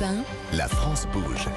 Europe 0.00 0.24
1, 0.52 0.56
La 0.56 0.68
France 0.68 1.06
bouge. 1.12 1.48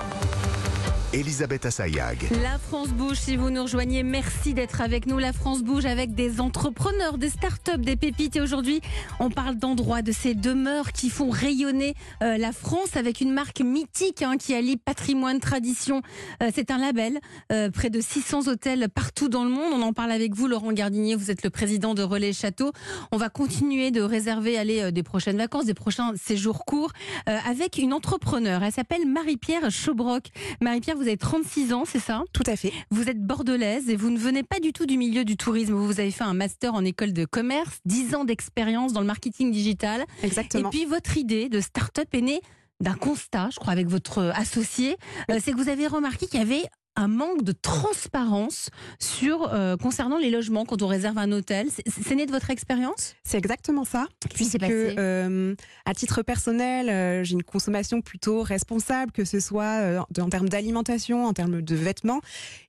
Elisabeth 1.12 1.66
Assayag. 1.66 2.20
La 2.44 2.60
France 2.60 2.90
bouge, 2.90 3.18
si 3.18 3.36
vous 3.36 3.50
nous 3.50 3.64
rejoignez, 3.64 4.04
merci 4.04 4.54
d'être 4.54 4.80
avec 4.80 5.08
nous. 5.08 5.18
La 5.18 5.34
France 5.34 5.64
bouge 5.64 5.88
avec 5.88 6.14
des 6.14 6.40
entrepreneurs, 6.40 7.18
des 7.18 7.32
startups, 7.32 7.80
des 7.80 7.96
pépites. 7.96 8.36
Et 8.36 8.42
aujourd'hui, 8.42 8.80
on 9.20 9.32
parle 9.32 9.56
d'endroits, 9.56 10.04
de 10.04 10.12
ces 10.12 10.36
demeures 10.36 10.92
qui 10.92 11.10
font 11.10 11.32
rayonner 11.32 11.96
euh, 12.22 12.38
la 12.38 12.52
France 12.52 12.96
avec 12.96 13.22
une 13.22 13.34
marque 13.34 13.62
mythique 13.62 14.22
hein, 14.22 14.38
qui 14.38 14.54
allie 14.54 14.78
patrimoine, 14.78 15.40
tradition. 15.40 16.04
Euh, 16.44 16.52
c'est 16.54 16.70
un 16.70 16.78
label, 16.78 17.20
euh, 17.52 17.72
près 17.72 17.90
de 17.90 18.02
600 18.02 18.48
hôtels 18.48 18.88
partout 18.94 19.30
dans 19.30 19.44
le 19.44 19.50
monde. 19.50 19.74
On 19.74 19.82
en 19.82 19.94
parle 19.94 20.12
avec 20.12 20.36
vous, 20.36 20.48
Laurent 20.48 20.74
Gardinier. 20.74 21.16
Vous 21.16 21.32
êtes 21.32 21.44
le 21.44 21.50
président 21.50 21.96
de 21.96 22.04
Relais 22.04 22.34
Château. 22.34 22.72
On 23.12 23.18
va 23.18 23.30
continuer 23.30 23.90
de 23.90 24.02
réserver 24.02 24.60
aller 24.60 24.92
des 24.92 25.04
prochaines 25.04 25.38
vacances, 25.38 25.66
des 25.66 25.74
prochains 25.74 26.14
séjours 26.16 26.66
courts 26.66 26.92
avec 27.26 27.78
une 27.80 27.94
entrepreneur. 27.94 28.62
Elle 28.62 28.72
s'appelle 28.72 29.08
Marie-Pierre 29.08 29.72
Chaubroc. 29.72 30.28
Marie-Pierre, 30.62 30.99
vous 31.00 31.08
avez 31.08 31.18
36 31.18 31.72
ans, 31.72 31.84
c'est 31.86 32.00
ça 32.00 32.24
Tout 32.34 32.44
à 32.46 32.58
fait. 32.58 32.74
Vous 32.92 33.08
êtes 33.08 33.22
bordelaise 33.22 33.90
et 33.90 33.96
vous 33.96 34.10
ne 34.10 34.18
venez 34.18 34.44
pas 34.44 34.60
du 34.60 34.74
tout 34.74 34.86
du 34.86 34.98
milieu 34.98 35.24
du 35.24 35.38
tourisme. 35.38 35.74
Vous 35.74 36.00
avez 36.00 36.12
fait 36.12 36.26
un 36.26 36.34
master 36.34 36.74
en 36.74 36.84
école 36.84 37.14
de 37.14 37.24
commerce, 37.24 37.80
10 37.86 38.16
ans 38.16 38.26
d'expérience 38.26 38.92
dans 38.92 39.00
le 39.00 39.08
marketing 39.08 39.52
digital. 39.52 40.04
Exactement. 40.24 40.70
Et 40.70 40.72
puis 40.72 40.86
votre 40.86 41.16
idée 41.16 41.48
de 41.48 41.62
start-up 41.62 42.08
est 42.14 42.22
née 42.22 42.42
d'un 42.82 42.96
constat, 42.96 43.50
je 43.52 43.60
crois, 43.60 43.72
avec 43.72 43.88
votre 43.88 44.32
associé. 44.36 44.98
Euh, 45.32 45.40
c'est 45.42 45.54
que 45.54 45.58
vous 45.58 45.70
avez 45.70 45.88
remarqué 45.88 46.28
qu'il 46.28 46.40
y 46.40 46.44
avait 46.44 46.64
un 46.96 47.08
manque 47.08 47.44
de 47.44 47.52
transparence 47.54 48.70
sur 49.00 49.54
euh, 49.54 49.78
concernant 49.78 50.18
les 50.18 50.30
logements 50.30 50.66
quand 50.66 50.82
on 50.82 50.88
réserve 50.88 51.18
un 51.18 51.32
hôtel. 51.32 51.68
C'est- 51.72 52.16
né 52.16 52.26
de 52.26 52.32
votre 52.32 52.50
expérience? 52.50 53.16
C'est 53.24 53.38
exactement 53.38 53.86
ça. 53.86 54.08
Puisque, 54.34 54.58
euh, 54.64 55.56
à 55.86 55.94
titre 55.94 56.22
personnel, 56.24 56.90
euh, 56.90 57.24
j'ai 57.24 57.34
une 57.36 57.44
consommation 57.44 58.02
plutôt 58.02 58.42
responsable, 58.42 59.12
que 59.12 59.24
ce 59.26 59.40
soit 59.40 59.64
euh, 59.82 60.00
en 60.20 60.30
termes 60.30 60.50
d'alimentation, 60.50 61.26
en 61.26 61.34
termes 61.34 61.62
de 61.62 61.76
vêtements. 61.76 62.20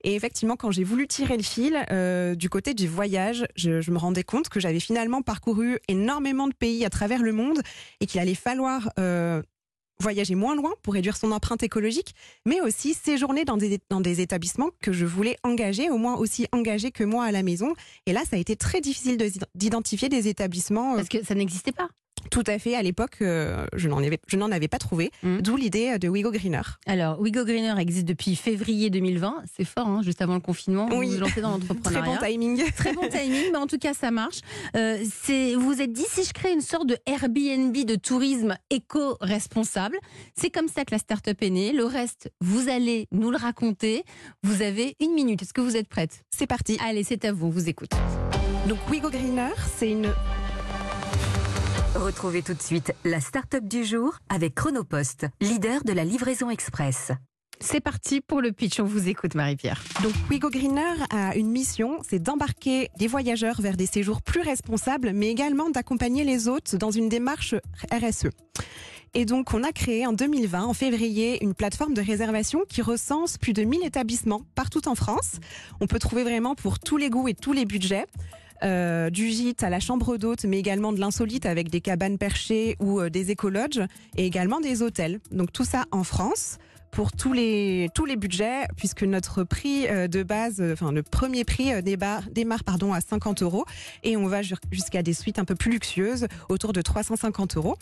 Et 0.04 0.14
effectivement, 0.14 0.56
quand 0.56 0.70
j'ai 0.70 0.84
voulu 0.84 1.08
tirer 1.08 1.36
le 1.36 1.42
fil 1.42 1.76
du 2.36 2.48
côté 2.48 2.74
du 2.74 2.86
voyage, 2.86 3.46
je, 3.56 3.80
je 3.80 3.91
me 3.91 3.98
rendais 3.98 4.22
compte 4.22 4.48
que 4.48 4.60
j'avais 4.60 4.80
finalement 4.80 5.22
parcouru 5.22 5.78
énormément 5.88 6.46
de 6.46 6.54
pays 6.54 6.84
à 6.84 6.91
travers 6.91 7.22
le 7.22 7.32
monde 7.32 7.60
et 8.00 8.06
qu'il 8.06 8.20
allait 8.20 8.34
falloir 8.34 8.91
voyager 10.00 10.34
moins 10.34 10.54
loin 10.56 10.72
pour 10.82 10.94
réduire 10.94 11.16
son 11.16 11.30
empreinte 11.32 11.62
écologique, 11.62 12.14
mais 12.46 12.60
aussi 12.60 12.94
séjourner 12.94 13.44
dans 13.44 13.56
des, 13.56 13.78
dans 13.90 14.00
des 14.00 14.20
établissements 14.20 14.70
que 14.82 14.92
je 14.92 15.04
voulais 15.06 15.36
engager, 15.44 15.90
au 15.90 15.98
moins 15.98 16.16
aussi 16.16 16.46
engagés 16.52 16.90
que 16.90 17.04
moi 17.04 17.24
à 17.24 17.32
la 17.32 17.42
maison. 17.42 17.74
Et 18.06 18.12
là, 18.12 18.22
ça 18.28 18.36
a 18.36 18.38
été 18.38 18.56
très 18.56 18.80
difficile 18.80 19.16
de- 19.16 19.30
d'identifier 19.54 20.08
des 20.08 20.28
établissements. 20.28 20.92
euh, 20.92 20.96
Parce 20.96 21.08
que 21.08 21.24
ça 21.24 21.34
n'existait 21.34 21.72
pas. 21.72 21.88
Tout 22.30 22.44
à 22.46 22.58
fait. 22.58 22.74
À 22.74 22.82
l'époque, 22.82 23.16
euh, 23.22 23.66
je 23.74 23.88
n'en 23.88 23.98
avais, 23.98 24.18
je 24.26 24.36
n'en 24.36 24.50
avais 24.50 24.68
pas 24.68 24.78
trouvé. 24.78 25.10
Mhm. 25.22 25.42
D'où 25.42 25.56
l'idée 25.56 25.90
euh, 25.94 25.98
de 25.98 26.08
Wigo 26.08 26.30
Greener. 26.30 26.62
Alors, 26.86 27.20
Wigo 27.20 27.44
Greener 27.44 27.74
existe 27.78 28.06
depuis 28.06 28.36
février 28.36 28.88
2020. 28.90 29.42
C'est 29.56 29.64
fort, 29.64 29.86
hein, 29.88 30.00
juste 30.02 30.22
avant 30.22 30.34
le 30.34 30.40
confinement. 30.40 30.88
Vous 30.88 30.96
Oui. 30.96 31.08
vous 31.14 31.20
lancez 31.20 31.40
dans 31.40 31.58
Très 31.58 31.68
l'entrepreneuriat. 31.68 32.18
bon 32.20 32.26
timing. 32.26 32.62
Très 32.76 32.92
bon 32.92 33.08
timing, 33.08 33.44
mais 33.52 33.58
en 33.58 33.66
tout 33.66 33.78
cas, 33.78 33.92
ça 33.94 34.10
marche. 34.10 34.40
Euh, 34.76 35.02
c'est, 35.22 35.54
vous 35.54 35.66
vous 35.74 35.80
êtes 35.82 35.92
dit, 35.92 36.04
si 36.08 36.24
je 36.24 36.32
crée 36.32 36.52
une 36.52 36.60
sorte 36.60 36.86
de 36.86 36.96
Airbnb 37.06 37.76
de 37.76 37.94
tourisme 37.96 38.56
éco-responsable, 38.70 39.98
c'est 40.34 40.50
comme 40.50 40.68
ça 40.68 40.84
que 40.84 40.92
la 40.92 40.98
start-up 40.98 41.36
est 41.42 41.50
née. 41.50 41.72
Le 41.72 41.84
reste, 41.84 42.30
vous 42.40 42.68
allez 42.68 43.08
nous 43.12 43.30
le 43.30 43.36
raconter. 43.36 44.04
Vous 44.42 44.62
avez 44.62 44.96
une 45.00 45.12
minute. 45.14 45.42
Est-ce 45.42 45.52
que 45.52 45.60
vous 45.60 45.76
êtes 45.76 45.88
prête? 45.88 46.22
C'est 46.30 46.46
parti. 46.46 46.78
Allez, 46.86 47.02
c'est 47.04 47.24
à 47.24 47.32
vous. 47.32 47.46
On 47.46 47.50
vous 47.50 47.68
écoute. 47.68 47.90
Donc 48.68 48.78
Wigo 48.90 49.10
Greener, 49.10 49.54
c'est 49.78 49.90
une 49.90 50.12
retrouvez 51.94 52.42
tout 52.42 52.55
de 52.55 52.62
suite 52.62 52.92
la 53.05 53.20
start-up 53.20 53.64
du 53.64 53.84
jour 53.84 54.14
avec 54.28 54.55
Chronopost, 54.55 55.27
leader 55.41 55.83
de 55.84 55.92
la 55.92 56.05
livraison 56.05 56.50
express. 56.50 57.12
C'est 57.60 57.80
parti 57.80 58.20
pour 58.20 58.41
le 58.41 58.52
pitch. 58.52 58.80
On 58.80 58.84
vous 58.84 59.08
écoute, 59.08 59.34
Marie-Pierre. 59.34 59.82
Donc 60.02 60.12
Wigo 60.30 60.48
Greener 60.48 60.94
a 61.10 61.36
une 61.36 61.50
mission, 61.50 61.98
c'est 62.08 62.22
d'embarquer 62.22 62.88
des 62.98 63.06
voyageurs 63.06 63.60
vers 63.60 63.76
des 63.76 63.87
séjours 63.87 64.22
plus 64.22 64.41
responsables, 64.41 65.12
mais 65.12 65.28
également 65.28 65.69
d'accompagner 65.69 66.25
les 66.25 66.48
hôtes 66.48 66.75
dans 66.76 66.91
une 66.91 67.09
démarche 67.09 67.54
RSE. 67.93 68.28
Et 69.12 69.25
donc, 69.25 69.53
on 69.53 69.64
a 69.64 69.72
créé 69.72 70.06
en 70.06 70.12
2020, 70.12 70.62
en 70.62 70.72
février, 70.72 71.43
une 71.43 71.54
plateforme 71.54 71.94
de 71.94 72.00
réservation 72.00 72.60
qui 72.69 72.81
recense 72.81 73.37
plus 73.37 73.53
de 73.53 73.64
1000 73.64 73.84
établissements 73.84 74.43
partout 74.54 74.87
en 74.88 74.94
France. 74.94 75.41
On 75.81 75.88
peut 75.88 75.98
trouver 75.98 76.22
vraiment 76.22 76.54
pour 76.54 76.78
tous 76.78 76.97
les 76.97 77.10
goûts 77.10 77.26
et 77.26 77.34
tous 77.34 77.53
les 77.53 77.64
budgets. 77.64 78.06
Euh, 78.62 79.09
du 79.09 79.31
gîte 79.31 79.62
à 79.62 79.71
la 79.71 79.81
chambre 79.81 80.19
d'hôte, 80.19 80.44
mais 80.44 80.59
également 80.59 80.93
de 80.93 81.00
l'insolite 81.00 81.47
avec 81.47 81.71
des 81.71 81.81
cabanes 81.81 82.19
perchées 82.19 82.76
ou 82.78 83.00
euh, 83.00 83.09
des 83.09 83.31
écologes 83.31 83.81
et 84.16 84.26
également 84.26 84.60
des 84.60 84.82
hôtels. 84.82 85.21
Donc 85.31 85.50
tout 85.53 85.65
ça 85.65 85.87
en 85.93 86.04
France 86.04 86.59
pour 86.90 87.12
tous 87.12 87.32
les 87.32 87.88
tous 87.94 88.04
les 88.04 88.16
budgets, 88.16 88.66
puisque 88.76 89.02
notre 89.04 89.44
prix 89.44 89.86
euh, 89.88 90.08
de 90.08 90.22
base, 90.22 90.60
euh, 90.60 90.72
enfin 90.72 90.92
le 90.92 91.02
premier 91.02 91.44
prix 91.44 91.72
euh, 91.72 91.82
démarre 91.82 92.64
pardon 92.64 92.92
à 92.92 93.00
50 93.00 93.42
euros 93.42 93.64
et 94.02 94.16
on 94.16 94.26
va 94.26 94.42
ju- 94.42 94.54
jusqu'à 94.72 95.02
des 95.02 95.12
suites 95.14 95.38
un 95.38 95.44
peu 95.44 95.54
plus 95.54 95.70
luxueuses, 95.70 96.26
autour 96.48 96.72
de 96.72 96.82
350 96.82 97.56
euros. 97.56 97.76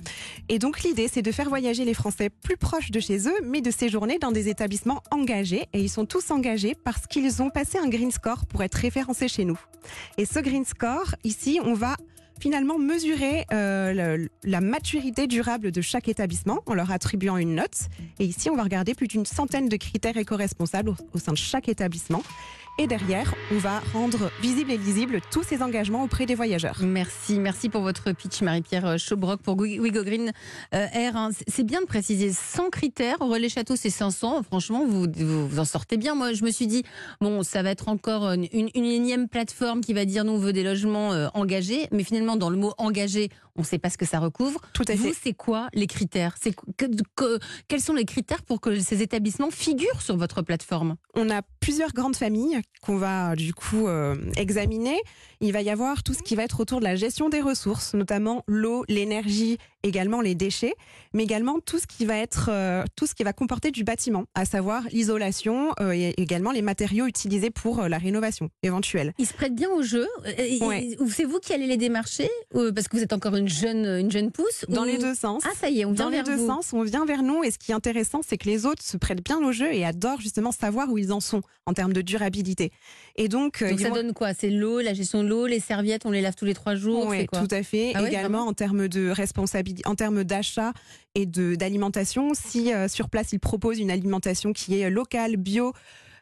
Et 0.48 0.58
donc 0.58 0.82
l'idée, 0.82 1.08
c'est 1.08 1.22
de 1.22 1.32
faire 1.32 1.48
voyager 1.48 1.84
les 1.84 1.94
Français 1.94 2.28
plus 2.30 2.56
proches 2.56 2.90
de 2.90 3.00
chez 3.00 3.26
eux, 3.28 3.36
mais 3.44 3.60
de 3.60 3.70
séjourner 3.70 4.18
dans 4.18 4.32
des 4.32 4.48
établissements 4.48 5.02
engagés. 5.10 5.66
Et 5.72 5.80
ils 5.80 5.88
sont 5.90 6.04
tous 6.06 6.30
engagés 6.30 6.74
parce 6.84 7.06
qu'ils 7.06 7.42
ont 7.42 7.50
passé 7.50 7.78
un 7.78 7.88
green 7.88 8.10
score 8.10 8.46
pour 8.46 8.62
être 8.62 8.74
référencés 8.76 9.28
chez 9.28 9.44
nous. 9.44 9.58
Et 10.18 10.26
ce 10.26 10.38
green 10.38 10.64
score, 10.64 11.14
ici, 11.24 11.60
on 11.64 11.74
va 11.74 11.96
finalement 12.40 12.78
mesurer 12.78 13.44
euh, 13.52 14.26
la 14.44 14.60
maturité 14.60 15.26
durable 15.26 15.72
de 15.72 15.80
chaque 15.80 16.08
établissement 16.08 16.62
en 16.66 16.74
leur 16.74 16.90
attribuant 16.90 17.36
une 17.36 17.54
note. 17.54 17.88
Et 18.18 18.24
ici, 18.24 18.50
on 18.50 18.56
va 18.56 18.62
regarder 18.62 18.94
plus 18.94 19.08
d'une 19.08 19.26
centaine 19.26 19.68
de 19.68 19.76
critères 19.76 20.16
éco-responsables 20.16 20.94
au 21.12 21.18
sein 21.18 21.32
de 21.32 21.38
chaque 21.38 21.68
établissement. 21.68 22.22
Et 22.80 22.86
derrière, 22.86 23.34
on 23.50 23.58
va 23.58 23.80
rendre 23.92 24.30
visible 24.40 24.70
et 24.70 24.78
lisible 24.78 25.20
tous 25.32 25.42
ces 25.42 25.62
engagements 25.62 26.04
auprès 26.04 26.26
des 26.26 26.36
voyageurs. 26.36 26.78
Merci, 26.80 27.40
merci 27.40 27.68
pour 27.68 27.80
votre 27.82 28.12
pitch, 28.12 28.40
Marie-Pierre 28.40 28.96
Chaubroc 29.00 29.42
pour 29.42 29.56
Wi- 29.58 29.80
Wigo 29.80 30.04
Green 30.04 30.30
euh, 30.74 30.86
Air. 30.92 31.16
hein. 31.16 31.30
C'est- 31.36 31.44
C'est 31.48 31.64
bien 31.64 31.80
de 31.80 31.86
préciser 31.86 32.32
100 32.32 32.70
critères. 32.70 33.16
Au 33.20 33.26
Relais 33.26 33.48
Château, 33.48 33.74
c'est 33.74 33.90
500. 33.90 34.44
Franchement, 34.44 34.86
vous, 34.86 35.06
vous 35.12 35.48
vous 35.48 35.58
en 35.58 35.64
sortez 35.64 35.96
bien. 35.96 36.14
Moi, 36.14 36.34
je 36.34 36.44
me 36.44 36.52
suis 36.52 36.68
dit, 36.68 36.84
bon, 37.20 37.42
ça 37.42 37.64
va 37.64 37.70
être 37.70 37.88
encore 37.88 38.30
une, 38.30 38.46
une- 38.52 38.70
une 38.76 38.84
énième 38.84 39.28
plateforme 39.28 39.80
qui 39.80 39.92
va 39.92 40.04
dire 40.04 40.22
nous, 40.22 40.34
on 40.34 40.38
veut 40.38 40.52
des 40.52 40.62
logements 40.62 41.12
euh, 41.12 41.26
engagés. 41.34 41.88
Mais 41.90 42.04
finalement, 42.04 42.36
dans 42.36 42.48
le 42.50 42.56
mot 42.58 42.74
engagé, 42.78 43.28
on 43.56 43.62
ne 43.62 43.66
sait 43.66 43.78
pas 43.78 43.90
ce 43.90 43.98
que 43.98 44.06
ça 44.06 44.20
recouvre. 44.20 44.60
Tout 44.72 44.84
à 44.86 44.94
Vous, 44.94 45.08
fait. 45.08 45.16
c'est 45.20 45.32
quoi 45.32 45.68
les 45.74 45.88
critères? 45.88 46.36
C'est 46.40 46.54
que- 46.76 46.86
que- 47.16 47.40
Quels 47.66 47.80
sont 47.80 47.94
les 47.94 48.04
critères 48.04 48.42
pour 48.42 48.60
que 48.60 48.78
ces 48.78 49.02
établissements 49.02 49.50
figurent 49.50 50.00
sur 50.00 50.16
votre 50.16 50.42
plateforme? 50.42 50.94
On 51.16 51.28
a 51.28 51.42
plusieurs 51.58 51.92
grandes 51.92 52.14
familles 52.14 52.60
qu'on 52.80 52.96
va 52.96 53.34
du 53.34 53.54
coup 53.54 53.88
euh, 53.88 54.14
examiner. 54.36 54.96
Il 55.40 55.52
va 55.52 55.62
y 55.62 55.70
avoir 55.70 56.02
tout 56.02 56.14
ce 56.14 56.22
qui 56.22 56.34
va 56.36 56.44
être 56.44 56.60
autour 56.60 56.78
de 56.80 56.84
la 56.84 56.96
gestion 56.96 57.28
des 57.28 57.40
ressources, 57.40 57.94
notamment 57.94 58.42
l'eau, 58.46 58.84
l'énergie, 58.88 59.58
également 59.84 60.20
les 60.20 60.34
déchets, 60.34 60.74
mais 61.12 61.22
également 61.22 61.58
tout 61.60 61.78
ce 61.78 61.86
qui 61.86 62.04
va 62.06 62.16
être 62.16 62.48
euh, 62.52 62.84
tout 62.96 63.06
ce 63.06 63.14
qui 63.14 63.22
va 63.24 63.32
comporter 63.32 63.70
du 63.70 63.84
bâtiment, 63.84 64.24
à 64.34 64.44
savoir 64.44 64.82
l'isolation 64.92 65.72
euh, 65.80 65.92
et 65.92 66.14
également 66.20 66.50
les 66.52 66.62
matériaux 66.62 67.06
utilisés 67.06 67.50
pour 67.50 67.82
la 67.82 67.98
rénovation 67.98 68.48
éventuelle. 68.64 69.12
Ils 69.18 69.26
se 69.26 69.32
prêtent 69.34 69.54
bien 69.54 69.70
au 69.70 69.82
jeu? 69.82 70.06
Ouais. 70.60 70.96
ou 71.00 71.08
C'est 71.08 71.24
vous 71.24 71.38
qui 71.38 71.52
allez 71.52 71.66
les 71.66 71.76
démarcher? 71.76 72.28
Parce 72.52 72.88
que 72.88 72.96
vous 72.96 73.02
êtes 73.02 73.12
encore 73.12 73.36
une 73.36 73.48
jeune, 73.48 73.86
une 74.00 74.10
jeune 74.10 74.30
pousse? 74.32 74.64
Dans 74.68 74.82
ou- 74.82 74.86
les 74.86 74.98
deux 74.98 75.14
sens. 75.14 75.42
Ah, 75.46 75.52
ça 75.60 75.68
y 75.70 75.80
est, 75.80 75.84
on 75.84 75.92
vient 75.92 76.04
Dans 76.06 76.10
les 76.10 76.22
deux 76.24 76.34
vous. 76.36 76.46
sens, 76.46 76.72
on 76.72 76.82
vient 76.82 77.04
vers 77.06 77.22
nous 77.22 77.44
et 77.44 77.50
ce 77.52 77.58
qui 77.58 77.70
est 77.70 77.74
intéressant, 77.74 78.20
c'est 78.26 78.38
que 78.38 78.48
les 78.48 78.66
autres 78.66 78.82
se 78.82 78.96
prêtent 78.96 79.24
bien 79.24 79.38
au 79.38 79.52
jeu 79.52 79.72
et 79.72 79.84
adorent 79.84 80.20
justement 80.20 80.50
savoir 80.52 80.90
où 80.90 80.98
ils 80.98 81.12
en 81.12 81.20
sont 81.20 81.42
en 81.66 81.74
termes 81.74 81.92
de 81.92 82.02
durabilité. 82.02 82.57
Et 83.16 83.28
donc, 83.28 83.62
euh, 83.62 83.70
Donc 83.70 83.80
ça 83.80 83.88
vont- 83.88 83.94
donne 83.96 84.12
quoi? 84.12 84.32
C'est 84.34 84.50
l'eau, 84.50 84.80
la 84.80 84.94
gestion 84.94 85.22
de 85.24 85.28
l'eau, 85.28 85.46
les 85.46 85.60
serviettes, 85.60 86.06
on 86.06 86.10
les 86.10 86.20
lave 86.20 86.34
tous 86.36 86.44
les 86.44 86.54
trois 86.54 86.74
jours. 86.76 87.06
Oui, 87.08 87.26
quoi? 87.26 87.40
tout 87.40 87.52
à 87.54 87.62
fait. 87.62 87.92
Ah 87.94 88.06
Également 88.06 88.42
en 88.46 88.52
termes 88.52 88.86
de 88.88 89.10
responsabilité, 89.10 89.86
en 89.88 89.94
termes 89.96 90.22
d'achat 90.24 90.72
et 91.14 91.26
de 91.26 91.54
d'alimentation, 91.56 92.32
si 92.34 92.72
euh, 92.72 92.86
sur 92.88 93.08
place 93.10 93.32
ils 93.32 93.40
proposent 93.40 93.78
une 93.80 93.90
alimentation 93.90 94.52
qui 94.52 94.78
est 94.80 94.88
locale, 94.90 95.36
bio. 95.36 95.72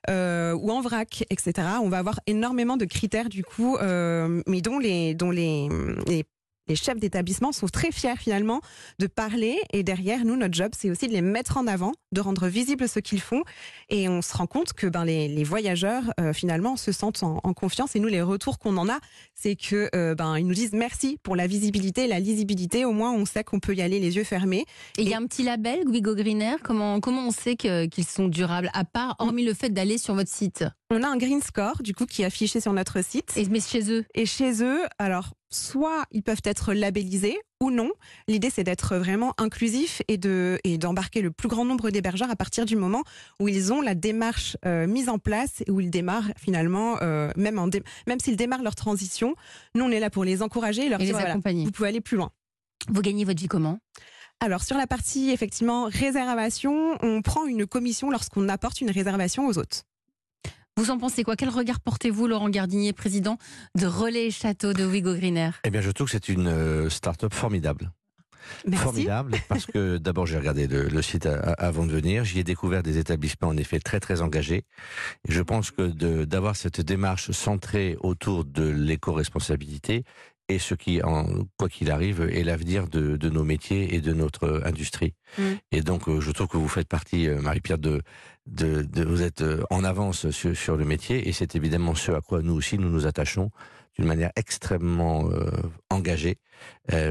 euh, 0.09 0.53
ou 0.55 0.71
en 0.71 0.81
vrac, 0.81 1.25
etc. 1.31 1.53
On 1.83 1.89
va 1.89 1.99
avoir 1.99 2.21
énormément 2.29 2.77
de 2.77 2.85
critères 2.85 3.29
du 3.29 3.43
coup, 3.43 3.77
euh, 3.77 4.41
mais 4.47 4.61
dont 4.61 4.79
les 4.79 5.15
dont 5.15 5.33
les, 5.33 5.69
les 6.07 6.25
les 6.69 6.77
chefs 6.77 6.99
d'établissement 6.99 7.53
sont 7.53 7.67
très 7.69 7.93
fiers 7.93 8.17
finalement 8.17 8.61
de 8.99 9.07
parler. 9.07 9.59
Et 9.73 9.83
derrière 9.83 10.25
nous 10.25 10.37
notre 10.37 10.55
job 10.55 10.73
c'est 10.77 10.91
aussi 10.91 11.09
de 11.09 11.13
les 11.13 11.23
mettre 11.23 11.57
en 11.57 11.67
avant, 11.67 11.93
de 12.13 12.21
rendre 12.21 12.47
visible 12.49 12.89
ce 12.89 13.01
qu'ils 13.01 13.21
font. 13.21 13.43
Et 13.89 14.09
on 14.09 14.23
se 14.23 14.37
rend 14.37 14.47
compte 14.47 14.73
que 14.73 14.87
ben 14.87 15.05
les, 15.05 15.29
les 15.29 15.45
voyageurs 15.45 16.03
euh, 16.21 16.33
finalement 16.33 16.77
se 16.77 16.93
sentent 16.93 17.23
en, 17.23 17.41
en 17.43 17.53
confiance. 17.53 17.97
Et 17.97 18.01
nous 18.01 18.09
les 18.09 18.23
retours 18.23 18.59
qu'on 18.59 18.77
en 18.77 18.89
a 18.89 18.99
c'est 19.35 19.57
que 19.57 19.89
euh, 19.95 20.15
ben 20.15 20.39
ils 20.39 20.47
nous 20.47 20.55
disent 20.55 20.73
merci 20.73 21.19
pour 21.23 21.37
la 21.37 21.47
visibilité, 21.47 22.07
la 22.07 22.21
lisibilité. 22.21 22.85
Au 22.85 22.93
moins 22.93 23.13
on 23.13 23.25
sait 23.27 23.45
qu'on 23.45 23.61
peut 23.61 23.75
y 23.75 23.83
aller 23.83 24.01
les 24.01 24.17
yeux 24.17 24.25
fermés. 24.25 24.65
Et 24.99 25.03
il 25.03 25.09
y 25.09 25.15
a 25.15 25.19
un 25.19 25.27
petit 25.27 25.43
label, 25.43 25.85
Guigo 25.85 26.15
Greener. 26.15 26.57
Comment, 26.63 27.01
comment 27.01 27.29
on 27.29 27.31
sait 27.31 27.57
qu'ils 27.57 28.05
sont 28.05 28.29
durables, 28.29 28.71
à 28.73 28.85
part, 28.85 29.17
hormis 29.19 29.45
le 29.45 29.55
fait 29.55 29.71
d'aller 29.71 29.99
sur 29.99 30.15
votre 30.15 30.31
site? 30.31 30.65
On 30.91 31.03
a 31.03 31.09
un 31.09 31.17
green 31.17 31.43
score 31.43 31.83
du 31.83 31.95
coup 31.95 32.07
qui 32.07 32.23
est 32.23 32.27
affiché 32.27 32.61
sur 32.61 32.73
notre 32.73 33.03
site 33.03 33.33
Et 33.37 33.45
mais 33.47 33.61
chez 33.61 33.91
eux 33.91 34.05
et 34.15 34.25
chez 34.25 34.63
eux 34.63 34.83
alors 34.99 35.35
soit 35.51 36.05
ils 36.13 36.23
peuvent 36.23 36.43
être 36.45 36.73
labellisés 36.75 37.37
ou 37.61 37.71
non. 37.71 37.91
L'idée, 38.29 38.51
c'est 38.51 38.63
d'être 38.65 38.97
vraiment 38.97 39.33
inclusif 39.39 40.03
et 40.07 40.17
de 40.19 40.59
et 40.63 40.77
d'embarquer 40.79 41.23
le 41.23 41.31
plus 41.33 41.49
grand 41.49 41.65
nombre 41.65 41.91
d'hébergeurs 41.91 42.31
à 42.31 42.37
partir 42.37 42.67
du 42.67 42.77
moment 42.77 43.03
où 43.41 43.49
ils 43.49 43.73
ont 43.73 43.81
la 43.81 43.95
démarche 43.97 44.57
euh, 44.67 44.87
mise 44.87 45.09
en 45.09 45.19
place 45.19 45.63
et 45.67 45.71
où 45.71 45.81
ils 45.81 45.91
démarrent 45.91 46.31
finalement, 46.37 46.99
euh, 47.03 47.31
même 47.37 47.59
en 47.59 47.67
dé- 47.67 47.83
même 48.07 48.21
s'ils 48.21 48.37
démarrent 48.37 48.63
leur 48.63 48.75
transition, 48.77 49.35
nous 49.75 49.85
on 49.85 49.91
est 49.91 50.01
là 50.01 50.11
pour 50.11 50.25
les 50.25 50.43
encourager 50.43 50.87
et 50.87 50.89
leur 50.89 51.01
Et 51.01 51.05
les 51.05 51.11
dire 51.11 51.17
voilà, 51.17 51.31
accompagner. 51.31 51.65
vous 51.65 51.71
pouvez 51.73 51.89
aller 51.89 52.01
plus 52.03 52.17
loin. 52.17 52.31
Vous 52.89 53.01
gagnez 53.01 53.25
votre 53.25 53.41
vie 53.41 53.49
comment? 53.49 53.79
Alors 54.41 54.63
sur 54.63 54.77
la 54.77 54.87
partie 54.87 55.31
effectivement 55.31 55.87
réservation, 55.87 56.97
on 57.03 57.23
prend 57.23 57.47
une 57.47 57.67
commission 57.67 58.11
lorsqu'on 58.11 58.49
apporte 58.49 58.81
une 58.83 58.91
réservation 58.91 59.47
aux 59.49 59.59
hôtes. 59.59 59.85
Vous 60.79 60.91
en 60.91 60.99
pensez 60.99 61.23
quoi? 61.25 61.37
Quel 61.37 61.49
regard 61.49 61.81
portez-vous, 61.81 62.27
Laurent 62.27 62.51
Gardinier, 62.51 62.93
président 62.93 63.39
de 63.79 63.87
Relais 63.87 64.31
Château 64.31 64.75
de 64.75 64.85
Wigo 64.85 65.15
Greener 65.15 65.49
Eh 65.65 65.71
bien, 65.71 65.81
je 65.81 65.91
trouve 65.91 66.07
que 66.07 66.11
c'est 66.13 66.29
une 66.29 66.49
euh, 66.49 66.91
start-up 66.91 67.33
formidable. 67.33 67.91
Merci. 68.67 68.85
Formidable, 68.85 69.37
parce 69.49 69.65
que 69.65 69.97
d'abord, 69.97 70.27
j'ai 70.27 70.37
regardé 70.37 70.67
le, 70.67 70.89
le 70.89 71.01
site 71.01 71.25
a- 71.25 71.39
a- 71.41 71.53
avant 71.67 71.87
de 71.87 71.93
venir. 71.93 72.25
J'y 72.27 72.41
ai 72.41 72.45
découvert 72.45 72.83
des 72.83 72.99
établissements, 72.99 73.49
en 73.49 73.57
effet, 73.57 73.79
très, 73.81 74.01
très 74.01 74.21
engagés. 74.21 74.65
Et 75.27 75.33
je 75.33 75.41
pense 75.41 75.71
que 75.71 75.87
d'avoir 76.25 76.57
cette 76.57 76.83
démarche 76.83 77.31
centrée 77.31 77.97
autour 78.01 78.45
de 78.45 78.69
l'éco-responsabilité 78.69 80.05
est 80.49 80.59
ce 80.59 80.75
qui, 80.75 81.03
en, 81.03 81.27
quoi 81.59 81.69
qu'il 81.69 81.91
arrive, 81.91 82.21
est 82.23 82.45
l'avenir 82.45 82.87
de, 82.89 83.17
de 83.17 83.29
nos 83.31 83.45
métiers 83.45 83.95
et 83.95 84.01
de 84.01 84.13
notre 84.13 84.63
industrie. 84.65 85.15
Mm. 85.39 85.43
Et 85.73 85.81
donc, 85.83 86.09
euh, 86.09 86.21
je 86.21 86.31
trouve 86.31 86.49
que 86.49 86.57
vous 86.57 86.69
faites 86.69 86.89
partie, 86.89 87.29
euh, 87.29 87.41
Marie-Pierre, 87.41 87.79
de, 87.79 88.03
de, 88.47 88.83
de- 88.83 89.05
vous 89.05 89.23
êtes 89.23 89.43
euh, 89.43 89.63
en 89.71 89.83
avance 89.85 90.31
sur, 90.31 90.57
sur 90.57 90.77
le 90.77 90.85
métier, 90.85 91.29
et 91.29 91.33
c'est 91.33 91.57
évidemment 91.57 91.95
ce 91.95 92.13
à 92.13 92.21
quoi 92.21 92.43
nous 92.43 92.55
aussi 92.55 92.79
nous 92.79 92.91
nous 92.91 93.07
attachons 93.07 93.51
d'une 93.99 94.07
manière 94.07 94.31
extrêmement 94.37 95.29
euh, 95.31 95.51
engagée 95.91 96.37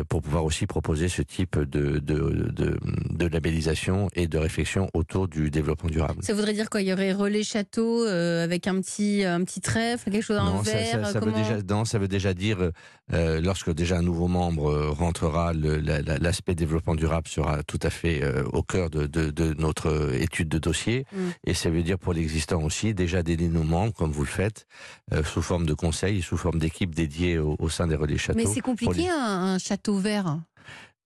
pour 0.08 0.22
pouvoir 0.22 0.46
aussi 0.46 0.66
proposer 0.68 1.10
ce 1.10 1.22
type 1.22 1.60
de, 1.60 2.00
de, 2.00 2.50
de, 2.56 2.78
de 3.10 3.28
labellisation 3.28 4.08
et 4.16 4.28
de 4.28 4.38
réflexion 4.38 4.90
autour 4.94 5.28
du 5.28 5.50
développement 5.50 5.90
durable. 5.90 6.24
Ça 6.24 6.34
voudrait 6.34 6.54
dire 6.54 6.70
quoi? 6.70 6.82
Il 6.82 6.88
y 6.88 6.94
aurait 6.94 7.12
Relais 7.14 7.44
Château 7.44 8.06
euh, 8.06 8.44
avec 8.44 8.68
un 8.68 8.80
petit, 8.82 9.24
un 9.26 9.44
petit 9.44 9.62
trèfle, 9.62 10.10
quelque 10.12 10.24
chose, 10.24 10.38
ça, 10.38 10.72
verre 10.72 11.08
ça- 11.08 11.20
veut 11.20 11.32
déjà, 11.32 11.58
non, 11.70 11.84
ça 11.86 12.00
veut 12.00 12.08
déjà 12.08 12.34
dire, 12.34 12.72
euh, 13.14 13.42
lorsque 13.42 13.72
déjà 13.74 13.98
un 13.98 14.02
nouveau 14.02 14.28
membre 14.28 14.70
euh, 14.72 14.90
rentrera, 14.92 15.54
la- 15.54 16.02
l'aspect 16.20 16.56
développement 16.56 16.96
durable 16.96 17.28
sera 17.28 17.62
tout 17.64 17.80
à 17.82 17.90
fait 17.90 18.24
euh, 18.24 18.44
au 18.54 18.64
cœur 18.64 18.90
de, 18.90 19.08
notre 19.60 19.88
euh, 19.90 20.14
étude 20.22 20.48
de 20.50 20.58
dossier. 20.58 21.06
Mm. 21.14 21.18
Et 21.48 21.54
ça 21.54 21.70
veut 21.70 21.84
dire 21.84 22.00
pour 22.00 22.14
l'existant 22.14 22.62
aussi, 22.64 22.94
déjà 22.94 23.24
d'aider 23.24 23.50
nos 23.50 23.64
membres, 23.64 23.94
comme 23.94 24.12
vous 24.12 24.24
le 24.24 24.28
faites, 24.30 24.66
euh, 25.14 25.24
sous 25.24 25.42
forme 25.42 25.66
de 25.66 25.74
conseils, 25.74 26.22
sous 26.22 26.38
forme 26.38 26.60
d'équipes 26.60 26.96
dédiées 26.96 27.38
au, 27.38 27.56
au 27.60 27.70
sein 27.70 27.88
des 27.88 27.96
relais 27.96 28.18
châteaux. 28.18 28.40
Mais 28.40 28.46
c'est 28.46 28.62
compliqué 28.62 28.94
les- 28.94 29.04
un, 29.36 29.58
château 29.60 29.98
vert. 29.98 30.40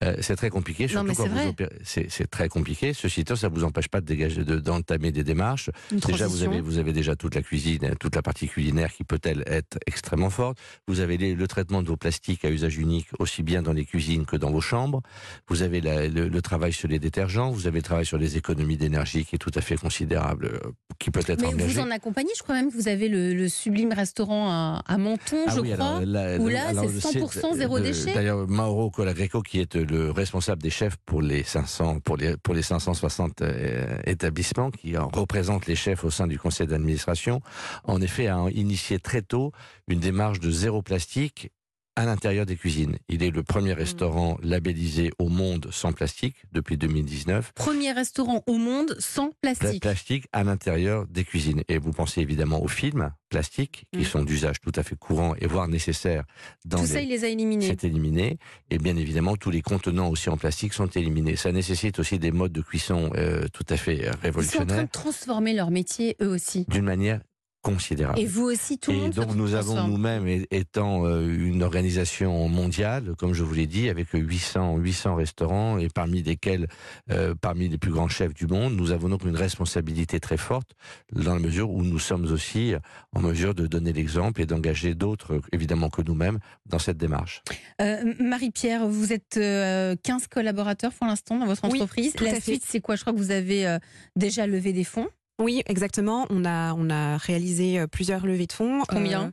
Euh, 0.02 0.16
c'est 0.22 0.38
très 0.38 0.50
compliqué, 0.50 0.88
surtout 0.88 1.08
mais 1.08 1.14
quand 1.14 1.28
vous 1.28 1.48
opérez. 1.50 1.76
C'est 1.84 2.30
très 2.30 2.48
compliqué. 2.48 2.94
Ceci 2.94 3.20
étant, 3.22 3.36
ça 3.36 3.50
vous 3.50 3.66
empêche 3.66 3.90
pas 3.90 4.00
de 4.00 4.06
dégager, 4.06 4.46
de- 4.46 4.60
d'entamer 4.60 5.12
des 5.12 5.26
démarches. 5.26 5.70
Une 5.92 6.00
Déjà, 6.00 6.26
vous 6.28 6.44
avez, 6.44 6.62
vous 6.62 6.78
avez 6.78 6.94
déjà 6.94 7.18
toute 7.18 7.36
la 7.36 7.42
cuisine, 7.42 7.84
euh, 7.84 7.96
toute 8.00 8.16
la 8.16 8.22
partie 8.22 8.48
culinaire 8.48 8.94
qui 8.94 9.04
peut-elle 9.04 9.44
être 9.46 9.78
extrêmement 9.88 10.30
forte. 10.30 10.58
Vous 10.88 11.02
avez 11.02 11.18
les- 11.18 11.36
le 11.36 11.48
traitement 11.50 11.82
de 11.84 11.88
vos 11.90 11.98
plastiques 11.98 12.46
à 12.46 12.50
usage 12.50 12.78
unique, 12.78 13.08
aussi 13.20 13.44
bien 13.44 13.62
dans 13.62 13.74
les 13.74 13.84
cuisines 13.84 14.26
que 14.26 14.38
dans 14.38 14.52
vos 14.52 14.62
chambres. 14.62 15.02
Vous 15.50 15.64
avez 15.64 15.82
la- 15.82 16.08
le, 16.08 16.30
le 16.30 16.42
travail 16.42 16.72
sur 16.72 16.88
les 16.88 17.00
détergents. 17.00 17.52
Vous 17.52 17.68
avez 17.68 17.80
le 17.80 17.84
travail 17.84 18.06
sur 18.06 18.18
les 18.18 18.38
économies 18.38 18.78
d'énergie 18.78 19.26
qui 19.26 19.36
est 19.36 19.40
tout 19.40 19.52
à 19.56 19.62
fait 19.62 19.76
considérable, 19.76 20.46
euh, 20.46 20.60
qui 20.98 21.12
peut 21.12 21.20
être 21.28 21.42
Mais 21.42 21.48
engagé. 21.48 21.74
vous 21.74 21.80
en 21.82 21.92
accompagnez, 21.92 22.32
je 22.38 22.44
crois 22.44 22.56
même 22.56 22.72
que 22.72 22.78
vous 22.78 22.88
avez 22.88 23.10
le, 23.10 23.34
le 23.34 23.50
sublime 23.50 23.92
restaurant 23.92 24.50
à, 24.50 24.82
à 24.88 24.98
Menton, 24.98 25.44
Ah 25.48 25.56
je 25.56 25.60
oui, 25.60 25.74
crois. 25.74 25.98
alors, 25.98 26.40
où 26.40 26.48
là, 26.48 26.70
c'est 26.74 27.16
le 27.16 27.26
100% 27.28 27.50
site 27.52 27.58
zéro 27.58 27.80
déchet. 27.82 28.14
D'ailleurs, 28.14 28.48
Mauro 28.48 28.90
Colagreco, 28.92 29.42
qui 29.42 29.60
est 29.60 29.76
le 29.90 30.12
responsable 30.12 30.62
des 30.62 30.70
chefs 30.70 30.98
pour 31.06 31.22
les 31.22 31.44
500, 31.44 32.00
pour 32.00 32.18
les, 32.18 32.38
pour 32.38 32.54
les 32.54 32.62
560 32.62 33.42
euh, 33.42 33.98
établissements, 34.06 34.72
qui 34.72 34.98
en 34.98 35.08
représente 35.08 35.66
les 35.68 35.76
chefs 35.76 36.04
au 36.04 36.10
sein 36.10 36.28
du 36.28 36.40
conseil 36.40 36.68
d'administration, 36.68 37.42
en 37.84 38.02
effet, 38.02 38.28
a 38.28 38.46
initié 38.52 39.00
très 39.00 39.22
tôt 39.22 39.52
une 39.88 40.00
démarche 40.00 40.40
de 40.40 40.52
zéro 40.52 40.82
plastique 40.82 41.52
à 42.00 42.06
l'intérieur 42.06 42.46
des 42.46 42.56
cuisines. 42.56 42.98
Il 43.10 43.24
est 43.24 43.30
le 43.30 43.44
premier 43.44 43.74
restaurant 43.74 44.38
labellisé 44.42 45.12
au 45.20 45.28
monde 45.28 45.68
sans 45.70 45.92
plastique 45.92 46.38
depuis 46.54 46.78
2019. 46.78 47.52
Premier 47.54 47.92
restaurant 47.92 48.42
au 48.48 48.58
monde 48.58 48.96
sans 49.00 49.32
Pla- 49.42 49.54
plastique. 49.54 49.82
plastique 49.82 50.26
à 50.32 50.46
l'intérieur 50.46 51.06
des 51.08 51.26
cuisines. 51.26 51.62
Et 51.68 51.78
vous 51.78 51.92
pensez 51.92 52.22
évidemment 52.22 52.64
aux 52.64 52.70
films 52.70 53.12
plastiques, 53.30 53.86
qui 53.92 54.00
Mm. 54.00 54.06
sont 54.06 54.24
d'usage 54.24 54.62
tout 54.62 54.72
à 54.76 54.82
fait 54.84 54.96
courant 54.96 55.36
et 55.40 55.46
voire 55.46 55.68
nécessaire 55.68 56.24
dans 56.66 56.78
Tout 56.78 56.84
les... 56.84 56.90
ça, 56.90 57.02
il 57.02 57.10
les 57.10 57.24
a 57.26 57.28
éliminés. 57.28 57.68
C'est 57.68 57.84
éliminé. 57.84 58.38
Et 58.72 58.78
bien 58.78 58.96
évidemment, 58.96 59.36
tous 59.36 59.52
les 59.52 59.62
contenants 59.62 60.10
aussi 60.10 60.30
en 60.30 60.38
plastique 60.38 60.74
sont 60.74 60.88
éliminés. 60.88 61.36
Ça 61.36 61.52
nécessite 61.52 62.00
aussi 62.00 62.18
des 62.18 62.32
modes 62.32 62.54
de 62.54 62.62
cuisson 62.62 63.12
euh, 63.16 63.46
tout 63.54 63.66
à 63.70 63.76
fait 63.78 64.08
euh, 64.08 64.08
Ils 64.08 64.08
sont 64.08 64.08
en 64.08 64.12
train 64.14 64.22
révolutionnaires, 64.24 64.84
de 64.86 64.90
transformer 64.90 65.54
leur 65.54 65.70
métier, 65.70 66.16
eux 66.22 66.30
aussi. 66.30 66.66
d'une 66.70 66.86
manière 66.86 67.20
considérable. 67.62 68.20
Et 68.20 68.26
vous 68.26 68.46
aussi, 68.46 68.78
tout 68.78 68.92
le 68.92 68.98
Et 68.98 69.00
monde 69.02 69.14
se 69.14 69.20
donc 69.20 69.36
nous 69.36 69.54
avons 69.54 69.88
nous-mêmes, 69.88 70.46
étant 70.52 71.06
euh, 71.06 71.28
une 71.28 71.64
organisation 71.64 72.48
mondiale, 72.48 73.14
comme 73.18 73.34
je 73.34 73.44
vous 73.44 73.54
l'ai 73.54 73.68
dit, 73.68 73.90
avec 73.90 74.08
800, 74.14 74.78
800 74.78 75.16
restaurants, 75.16 75.78
et 75.78 75.90
parmi 75.90 76.22
lesquels, 76.22 76.68
euh, 77.12 77.36
parmi 77.40 77.68
les 77.70 77.78
plus 77.78 77.92
grands 77.92 78.08
chefs 78.08 78.34
du 78.34 78.48
monde, 78.48 78.76
nous 78.76 78.92
avons 78.92 79.10
donc 79.10 79.24
une 79.26 79.36
responsabilité 79.36 80.20
très 80.20 80.38
forte, 80.38 80.72
dans 81.12 81.34
la 81.34 81.40
mesure 81.40 81.70
où 81.70 81.84
nous 81.84 82.00
sommes 82.00 82.26
aussi 82.32 82.74
en 83.14 83.22
mesure 83.22 83.54
de 83.54 83.68
donner 83.68 83.94
l'exemple 83.94 84.42
et 84.42 84.46
d'engager 84.46 84.94
d'autres, 84.96 85.42
évidemment 85.52 85.90
que 85.90 86.02
nous-mêmes, 86.02 86.40
dans 86.66 86.80
cette 86.80 86.98
démarche. 86.98 87.44
Euh, 87.82 88.14
Marie-Pierre, 88.20 88.88
vous 88.88 89.14
êtes 89.14 89.38
euh, 89.38 89.96
15 90.04 90.28
collaborateurs 90.28 90.94
pour 90.94 91.08
l'instant 91.08 91.38
dans 91.38 91.46
votre 91.46 91.66
entreprise. 91.66 92.14
La 92.20 92.40
suite, 92.40 92.64
c'est 92.66 92.82
quoi? 92.82 92.96
Je 92.96 93.02
crois 93.02 93.14
que 93.14 93.18
vous 93.18 93.32
avez 93.32 93.68
euh, 93.68 93.80
déjà 94.16 94.48
levé 94.48 94.74
des 94.74 94.84
fonds. 94.84 95.08
Oui, 95.40 95.64
exactement. 95.66 96.28
On 96.30 96.46
a, 96.46 96.74
on 96.74 96.90
a 96.90 97.18
réalisé 97.18 97.80
euh, 97.80 97.88
plusieurs 97.88 98.26
levées 98.26 98.48
de 98.48 98.54
fonds. 98.54 98.84
Combien 98.88 99.28
Euh, 99.28 99.32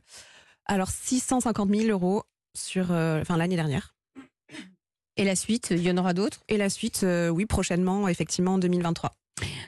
Alors 0.65 0.89
650 0.89 1.69
000 1.69 1.89
euros 1.89 2.23
sur 2.55 2.91
euh, 2.91 3.21
enfin, 3.21 3.37
l'année 3.37 3.55
dernière. 3.57 3.93
Et 5.17 5.25
la 5.25 5.35
suite, 5.35 5.69
il 5.71 5.81
y 5.81 5.91
en 5.91 5.97
aura 5.97 6.13
d'autres? 6.13 6.39
Et 6.47 6.57
la 6.57 6.69
suite, 6.69 7.01
euh, 7.03 7.29
oui, 7.29 7.45
prochainement, 7.45 8.07
effectivement, 8.07 8.53
en 8.53 8.57
2023. 8.57 9.13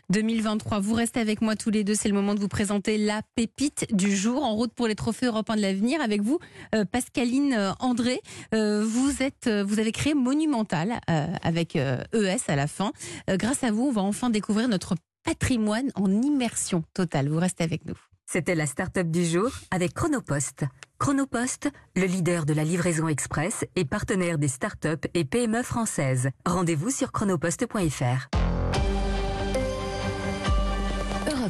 2023. 0.09 0.79
Vous 0.79 0.93
restez 0.93 1.19
avec 1.19 1.41
moi 1.41 1.55
tous 1.55 1.69
les 1.69 1.83
deux. 1.83 1.93
C'est 1.93 2.07
le 2.09 2.15
moment 2.15 2.33
de 2.33 2.39
vous 2.39 2.47
présenter 2.47 2.97
la 2.97 3.21
pépite 3.35 3.93
du 3.93 4.15
jour 4.15 4.43
en 4.43 4.55
route 4.55 4.73
pour 4.73 4.87
les 4.87 4.95
trophées 4.95 5.27
européens 5.27 5.55
de 5.55 5.61
l'avenir. 5.61 6.01
Avec 6.01 6.21
vous, 6.21 6.39
euh, 6.73 6.85
Pascaline 6.85 7.73
André. 7.79 8.21
Euh, 8.53 8.83
vous 8.83 9.21
êtes, 9.21 9.47
euh, 9.47 9.63
vous 9.63 9.79
avez 9.79 9.91
créé 9.91 10.13
Monumental 10.13 10.99
avec 11.07 11.75
ES 11.75 12.37
à 12.47 12.55
la 12.55 12.67
fin. 12.67 12.91
Grâce 13.27 13.63
à 13.63 13.71
vous, 13.71 13.87
on 13.87 13.91
va 13.91 14.01
enfin 14.01 14.29
découvrir 14.29 14.67
notre 14.67 14.95
patrimoine 15.23 15.91
en 15.95 16.09
immersion 16.09 16.83
totale. 16.93 17.29
Vous 17.29 17.39
restez 17.39 17.63
avec 17.63 17.85
nous. 17.85 17.97
C'était 18.25 18.55
la 18.55 18.67
start-up 18.67 19.07
du 19.07 19.25
jour 19.25 19.49
avec 19.71 19.93
Chronopost. 19.93 20.65
Chronopost, 20.99 21.69
le 21.95 22.05
leader 22.05 22.45
de 22.45 22.53
la 22.53 22.63
livraison 22.63 23.07
express 23.07 23.65
et 23.75 23.85
partenaire 23.85 24.37
des 24.37 24.47
start-up 24.47 25.05
et 25.13 25.25
PME 25.25 25.63
françaises. 25.63 26.29
Rendez-vous 26.45 26.91
sur 26.91 27.11
chronopost.fr. 27.11 28.48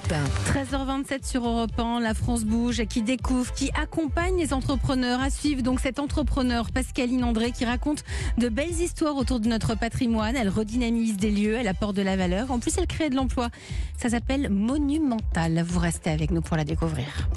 13h27 0.09 1.23
sur 1.23 1.47
Europe 1.47 1.77
1, 1.77 1.99
la 1.99 2.13
France 2.15 2.43
bouge, 2.43 2.83
qui 2.85 3.03
découvre, 3.03 3.53
qui 3.53 3.69
accompagne 3.79 4.37
les 4.37 4.53
entrepreneurs 4.53 5.21
à 5.21 5.29
suivre. 5.29 5.61
Donc 5.61 5.79
cet 5.79 5.99
entrepreneur, 5.99 6.71
Pascaline 6.71 7.23
André, 7.23 7.51
qui 7.51 7.65
raconte 7.65 8.03
de 8.37 8.49
belles 8.49 8.81
histoires 8.81 9.15
autour 9.17 9.39
de 9.39 9.47
notre 9.47 9.75
patrimoine. 9.75 10.35
Elle 10.35 10.49
redynamise 10.49 11.17
des 11.17 11.29
lieux, 11.29 11.55
elle 11.55 11.67
apporte 11.67 11.95
de 11.95 12.01
la 12.01 12.15
valeur. 12.15 12.49
En 12.51 12.59
plus, 12.59 12.77
elle 12.77 12.87
crée 12.87 13.09
de 13.09 13.15
l'emploi. 13.15 13.49
Ça 13.97 14.09
s'appelle 14.09 14.49
Monumental. 14.49 15.63
Vous 15.63 15.79
restez 15.79 16.09
avec 16.09 16.31
nous 16.31 16.41
pour 16.41 16.57
la 16.57 16.63
découvrir. 16.63 17.29